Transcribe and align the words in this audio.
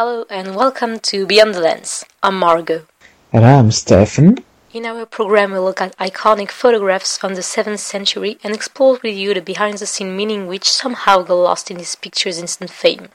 Hello 0.00 0.24
and 0.30 0.54
welcome 0.54 1.00
to 1.10 1.26
Beyond 1.26 1.56
the 1.56 1.60
Lens. 1.60 2.04
I'm 2.22 2.38
Margaux. 2.38 2.86
And 3.32 3.44
I'm 3.44 3.70
Stéphane. 3.70 4.44
In 4.72 4.86
our 4.86 5.04
program, 5.04 5.50
we 5.50 5.58
look 5.58 5.80
at 5.80 5.96
iconic 5.96 6.52
photographs 6.52 7.18
from 7.18 7.34
the 7.34 7.40
7th 7.40 7.80
century 7.80 8.38
and 8.44 8.54
explore 8.54 9.00
with 9.02 9.16
you 9.16 9.34
the 9.34 9.40
behind 9.40 9.78
the 9.78 9.86
scene 9.86 10.16
meaning 10.16 10.46
which 10.46 10.70
somehow 10.70 11.22
got 11.22 11.34
lost 11.34 11.72
in 11.72 11.78
these 11.78 11.96
pictures' 11.96 12.38
instant 12.38 12.70
fame. 12.70 13.08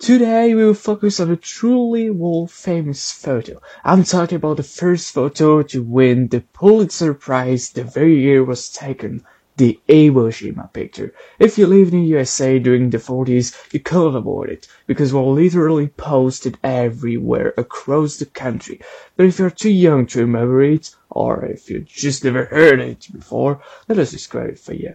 Today 0.00 0.56
we 0.56 0.64
will 0.64 0.74
focus 0.74 1.20
on 1.20 1.30
a 1.30 1.36
truly 1.36 2.10
world 2.10 2.50
famous 2.50 3.12
photo. 3.12 3.60
I'm 3.84 4.02
talking 4.02 4.34
about 4.34 4.56
the 4.56 4.64
first 4.64 5.14
photo 5.14 5.62
to 5.62 5.82
win 5.84 6.26
the 6.26 6.40
Pulitzer 6.40 7.14
Prize 7.14 7.70
the 7.70 7.84
very 7.84 8.20
year 8.20 8.38
it 8.38 8.46
was 8.46 8.70
taken 8.70 9.24
the 9.56 9.78
Iwo 9.88 10.28
Jima 10.28 10.72
picture. 10.72 11.14
If 11.38 11.58
you 11.58 11.66
lived 11.66 11.92
in 11.92 12.00
the 12.00 12.08
USA 12.08 12.58
during 12.58 12.90
the 12.90 12.98
40s, 12.98 13.72
you 13.72 13.80
couldn't 13.80 14.16
avoid 14.16 14.50
it, 14.50 14.68
because 14.86 15.12
it 15.12 15.16
was 15.16 15.38
literally 15.38 15.88
posted 15.88 16.58
everywhere 16.64 17.54
across 17.56 18.16
the 18.16 18.26
country. 18.26 18.80
But 19.16 19.26
if 19.26 19.38
you're 19.38 19.50
too 19.50 19.70
young 19.70 20.06
to 20.06 20.20
remember 20.20 20.62
it, 20.62 20.94
or 21.10 21.44
if 21.44 21.70
you 21.70 21.80
just 21.80 22.24
never 22.24 22.46
heard 22.46 22.80
it 22.80 23.06
before, 23.12 23.62
let 23.88 23.98
us 23.98 24.10
describe 24.10 24.50
it 24.50 24.58
for 24.58 24.74
you. 24.74 24.94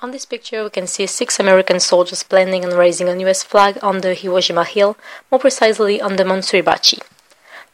On 0.00 0.10
this 0.10 0.24
picture, 0.24 0.64
we 0.64 0.70
can 0.70 0.86
see 0.86 1.06
six 1.06 1.38
American 1.38 1.78
soldiers 1.78 2.24
planting 2.24 2.64
and 2.64 2.72
raising 2.72 3.08
a 3.08 3.16
US 3.28 3.42
flag 3.42 3.78
on 3.82 4.00
the 4.00 4.16
Iwo 4.16 4.40
Jima 4.40 4.66
Hill, 4.66 4.96
more 5.30 5.38
precisely 5.38 6.00
on 6.00 6.16
the 6.16 6.24
Mount 6.24 6.44
Suribachi. 6.44 7.02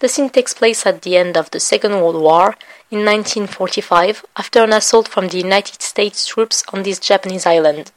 The 0.00 0.08
scene 0.08 0.30
takes 0.30 0.54
place 0.54 0.86
at 0.86 1.02
the 1.02 1.16
end 1.16 1.36
of 1.36 1.50
the 1.50 1.58
Second 1.58 1.90
World 1.90 2.22
War 2.22 2.54
in 2.88 3.04
1945 3.04 4.24
after 4.36 4.62
an 4.62 4.72
assault 4.72 5.08
from 5.08 5.26
the 5.26 5.38
United 5.38 5.82
States 5.82 6.24
troops 6.24 6.62
on 6.72 6.84
this 6.84 7.00
Japanese 7.00 7.46
island. 7.46 7.90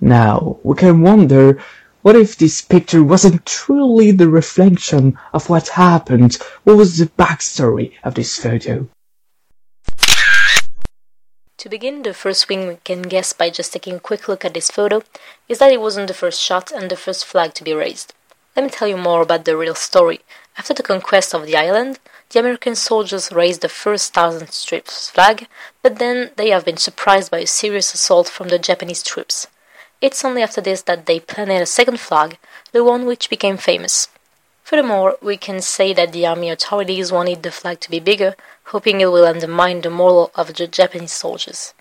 Now, 0.00 0.58
we 0.64 0.74
can 0.74 1.02
wonder 1.02 1.62
what 2.02 2.16
if 2.16 2.36
this 2.36 2.62
picture 2.62 3.04
wasn't 3.04 3.46
truly 3.46 4.10
the 4.10 4.28
reflection 4.28 5.16
of 5.32 5.48
what 5.48 5.68
happened? 5.68 6.36
What 6.64 6.76
was 6.76 6.98
the 6.98 7.06
backstory 7.06 7.92
of 8.02 8.16
this 8.16 8.36
photo? 8.36 8.88
To 11.58 11.68
begin, 11.68 12.02
the 12.02 12.14
first 12.14 12.46
thing 12.46 12.66
we 12.66 12.78
can 12.82 13.02
guess 13.02 13.32
by 13.32 13.50
just 13.50 13.72
taking 13.72 13.96
a 13.96 14.00
quick 14.00 14.26
look 14.26 14.44
at 14.44 14.54
this 14.54 14.70
photo 14.70 15.02
is 15.48 15.58
that 15.58 15.70
it 15.70 15.80
wasn't 15.80 16.08
the 16.08 16.14
first 16.14 16.40
shot 16.40 16.72
and 16.72 16.90
the 16.90 16.96
first 16.96 17.24
flag 17.24 17.54
to 17.54 17.62
be 17.62 17.74
raised. 17.74 18.14
Let 18.56 18.64
me 18.64 18.70
tell 18.70 18.88
you 18.88 18.96
more 18.96 19.22
about 19.22 19.44
the 19.44 19.56
real 19.56 19.76
story. 19.76 20.20
After 20.56 20.74
the 20.74 20.82
conquest 20.82 21.34
of 21.34 21.46
the 21.46 21.56
island, 21.56 21.98
the 22.30 22.38
American 22.38 22.74
soldiers 22.74 23.32
raised 23.32 23.60
the 23.60 23.68
first 23.68 24.06
Stars 24.06 24.36
and 24.36 24.52
Stripes 24.52 25.10
flag, 25.10 25.48
but 25.82 25.98
then 25.98 26.30
they 26.36 26.50
have 26.50 26.64
been 26.64 26.76
surprised 26.76 27.30
by 27.30 27.38
a 27.38 27.46
serious 27.46 27.92
assault 27.92 28.28
from 28.28 28.48
the 28.48 28.58
Japanese 28.58 29.02
troops. 29.02 29.46
It's 30.00 30.24
only 30.24 30.42
after 30.42 30.60
this 30.60 30.82
that 30.82 31.06
they 31.06 31.20
planted 31.20 31.60
a 31.60 31.66
second 31.66 32.00
flag, 32.00 32.38
the 32.72 32.84
one 32.84 33.04
which 33.06 33.30
became 33.30 33.56
famous. 33.56 34.08
Furthermore, 34.62 35.16
we 35.20 35.36
can 35.36 35.60
say 35.60 35.92
that 35.92 36.12
the 36.12 36.24
army 36.26 36.48
authorities 36.48 37.10
wanted 37.10 37.42
the 37.42 37.50
flag 37.50 37.80
to 37.80 37.90
be 37.90 37.98
bigger, 37.98 38.36
hoping 38.66 39.00
it 39.00 39.10
will 39.10 39.26
undermine 39.26 39.80
the 39.80 39.90
morale 39.90 40.30
of 40.36 40.54
the 40.54 40.66
Japanese 40.66 41.12
soldiers. 41.12 41.74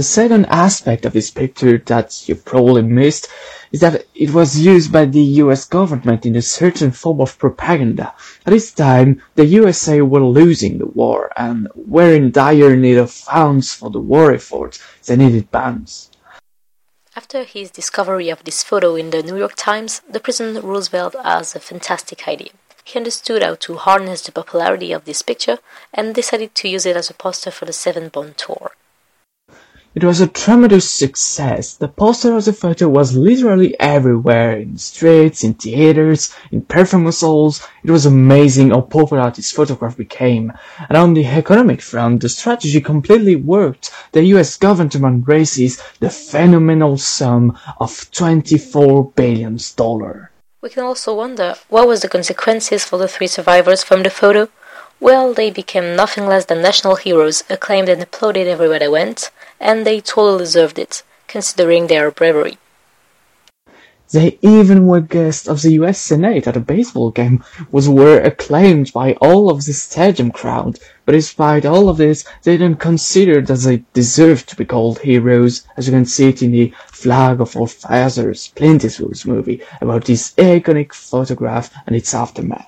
The 0.00 0.04
second 0.04 0.46
aspect 0.46 1.04
of 1.04 1.12
this 1.12 1.30
picture 1.30 1.76
that 1.76 2.26
you 2.26 2.34
probably 2.34 2.80
missed 2.80 3.28
is 3.70 3.80
that 3.80 4.06
it 4.14 4.30
was 4.30 4.58
used 4.58 4.90
by 4.90 5.04
the 5.04 5.20
US 5.44 5.66
government 5.66 6.24
in 6.24 6.36
a 6.36 6.40
certain 6.40 6.90
form 6.90 7.20
of 7.20 7.38
propaganda. 7.38 8.14
At 8.46 8.52
this 8.52 8.72
time, 8.72 9.20
the 9.34 9.44
USA 9.44 10.00
were 10.00 10.24
losing 10.24 10.78
the 10.78 10.86
war 10.86 11.30
and 11.36 11.68
were 11.74 12.14
in 12.14 12.30
dire 12.30 12.76
need 12.76 12.96
of 12.96 13.10
funds 13.10 13.74
for 13.74 13.90
the 13.90 14.00
war 14.00 14.32
effort. 14.32 14.78
They 15.04 15.16
needed 15.16 15.50
funds. 15.52 16.10
After 17.14 17.44
his 17.44 17.70
discovery 17.70 18.30
of 18.30 18.44
this 18.44 18.62
photo 18.62 18.96
in 18.96 19.10
the 19.10 19.22
New 19.22 19.36
York 19.36 19.54
Times, 19.54 20.00
the 20.10 20.20
President 20.20 20.64
Roosevelt 20.64 21.14
has 21.22 21.54
a 21.54 21.60
fantastic 21.60 22.26
idea. 22.26 22.52
He 22.84 22.98
understood 22.98 23.42
how 23.42 23.56
to 23.56 23.74
harness 23.74 24.22
the 24.22 24.32
popularity 24.32 24.92
of 24.92 25.04
this 25.04 25.20
picture 25.20 25.58
and 25.92 26.14
decided 26.14 26.54
to 26.54 26.70
use 26.70 26.86
it 26.86 26.96
as 26.96 27.10
a 27.10 27.20
poster 27.26 27.50
for 27.50 27.66
the 27.66 27.74
Seven 27.74 28.08
Bond 28.08 28.38
Tour. 28.38 28.72
It 29.92 30.04
was 30.04 30.20
a 30.20 30.28
tremendous 30.28 30.88
success. 30.88 31.74
The 31.74 31.88
poster 31.88 32.36
of 32.36 32.44
the 32.44 32.52
photo 32.52 32.88
was 32.88 33.16
literally 33.16 33.74
everywhere, 33.80 34.56
in 34.56 34.74
the 34.74 34.78
streets, 34.78 35.42
in 35.42 35.54
theaters, 35.54 36.32
in 36.52 36.62
performance 36.62 37.22
halls. 37.22 37.66
It 37.82 37.90
was 37.90 38.06
amazing 38.06 38.70
how 38.70 38.82
popular 38.82 39.32
this 39.32 39.50
photograph 39.50 39.96
became. 39.96 40.52
And 40.88 40.96
on 40.96 41.14
the 41.14 41.26
economic 41.26 41.82
front, 41.82 42.22
the 42.22 42.28
strategy 42.28 42.80
completely 42.80 43.34
worked. 43.34 43.90
The 44.12 44.22
US 44.36 44.56
government 44.56 45.26
raises 45.26 45.82
the 45.98 46.10
phenomenal 46.10 46.96
sum 46.96 47.58
of 47.80 48.08
24 48.12 49.10
billion 49.16 49.58
dollars. 49.74 50.28
We 50.62 50.70
can 50.70 50.84
also 50.84 51.16
wonder 51.16 51.56
what 51.68 51.88
was 51.88 52.02
the 52.02 52.08
consequences 52.08 52.84
for 52.84 52.96
the 52.96 53.08
three 53.08 53.26
survivors 53.26 53.82
from 53.82 54.04
the 54.04 54.10
photo. 54.10 54.50
Well, 55.00 55.32
they 55.32 55.50
became 55.50 55.96
nothing 55.96 56.26
less 56.26 56.44
than 56.44 56.60
national 56.60 56.96
heroes, 56.96 57.42
acclaimed 57.48 57.88
and 57.88 58.02
applauded 58.02 58.46
everywhere 58.46 58.80
they 58.80 58.88
went 58.88 59.30
and 59.58 59.86
they 59.86 60.00
totally 60.00 60.38
deserved 60.38 60.78
it, 60.78 61.02
considering 61.26 61.86
their 61.86 62.10
bravery. 62.10 62.58
They 64.10 64.38
even 64.42 64.86
were 64.86 65.00
guests 65.00 65.48
of 65.48 65.62
the 65.62 65.72
US 65.74 65.98
Senate 65.98 66.46
at 66.48 66.56
a 66.56 66.60
baseball 66.60 67.12
game, 67.12 67.44
was 67.70 67.88
were 67.88 68.20
acclaimed 68.20 68.92
by 68.92 69.14
all 69.22 69.48
of 69.48 69.64
the 69.64 69.72
stadium 69.72 70.32
crowd, 70.32 70.78
but 71.06 71.12
despite 71.12 71.64
all 71.64 71.88
of 71.88 71.96
this, 71.96 72.24
they 72.42 72.56
didn't 72.56 72.80
consider 72.80 73.40
that 73.40 73.60
they 73.60 73.84
deserved 73.94 74.48
to 74.48 74.56
be 74.56 74.64
called 74.64 74.98
heroes, 74.98 75.62
as 75.76 75.86
you 75.86 75.92
can 75.92 76.04
see 76.04 76.28
it 76.28 76.42
in 76.42 76.50
the 76.50 76.74
Flag 76.88 77.40
of 77.40 77.56
Our 77.56 77.68
Fathers, 77.68 78.52
Clint 78.56 78.84
Eastwood's 78.84 79.24
movie, 79.24 79.62
about 79.80 80.04
this 80.04 80.34
iconic 80.34 80.92
photograph 80.92 81.72
and 81.86 81.94
its 81.94 82.12
aftermath. 82.12 82.59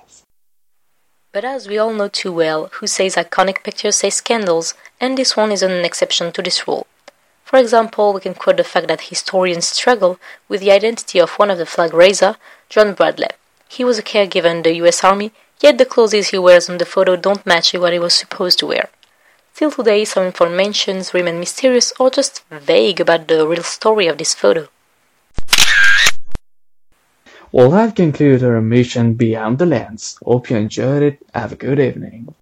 But 1.33 1.43
as 1.43 1.67
we 1.67 1.79
all 1.79 1.91
know 1.91 2.09
too 2.09 2.31
well, 2.31 2.69
who 2.73 2.85
says 2.85 3.15
iconic 3.15 3.63
pictures 3.63 3.95
say 3.95 4.11
scandals, 4.11 4.75
and 5.01 5.17
this 5.17 5.35
one 5.35 5.51
isn't 5.51 5.71
an 5.71 5.83
exception 5.83 6.31
to 6.31 6.43
this 6.43 6.67
rule. 6.67 6.85
For 7.43 7.57
example, 7.57 8.13
we 8.13 8.21
can 8.21 8.35
quote 8.35 8.57
the 8.57 8.63
fact 8.63 8.87
that 8.87 9.09
historians 9.09 9.65
struggle 9.65 10.19
with 10.47 10.61
the 10.61 10.71
identity 10.71 11.19
of 11.19 11.31
one 11.31 11.49
of 11.49 11.57
the 11.57 11.65
flag 11.65 11.91
raiser, 11.91 12.35
John 12.69 12.93
Bradley. 12.93 13.29
He 13.67 13.83
was 13.83 13.97
a 13.97 14.03
caregiver 14.03 14.45
in 14.45 14.61
the 14.61 14.75
US 14.83 15.03
Army, 15.03 15.31
yet 15.59 15.79
the 15.79 15.87
clothes 15.87 16.27
he 16.27 16.37
wears 16.37 16.69
on 16.69 16.77
the 16.77 16.85
photo 16.85 17.15
don't 17.15 17.47
match 17.47 17.73
what 17.73 17.93
he 17.93 17.97
was 17.97 18.13
supposed 18.13 18.59
to 18.59 18.67
wear. 18.67 18.89
Till 19.55 19.71
today, 19.71 20.05
some 20.05 20.25
informations 20.25 21.15
remain 21.15 21.39
mysterious 21.39 21.93
or 21.99 22.11
just 22.11 22.43
vague 22.51 22.99
about 22.99 23.27
the 23.27 23.47
real 23.47 23.63
story 23.63 24.05
of 24.05 24.19
this 24.19 24.35
photo. 24.35 24.67
Well, 27.53 27.69
that 27.69 27.95
concludes 27.95 28.43
our 28.43 28.59
mission 28.59 29.13
Beyond 29.13 29.59
the 29.59 29.65
Lens. 29.65 30.17
Hope 30.25 30.49
you 30.49 30.57
enjoyed 30.57 31.03
it. 31.03 31.25
Have 31.33 31.53
a 31.53 31.55
good 31.55 31.79
evening. 31.79 32.35